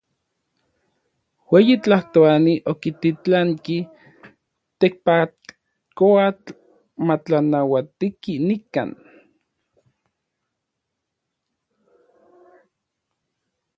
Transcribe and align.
Ueyi 1.53 1.73
Tlajtoani 1.83 2.53
okititlanki 2.71 3.77
Tekpatkoatl 4.79 6.47
matlanauatiki 7.07 8.33
nikan. 8.47 8.89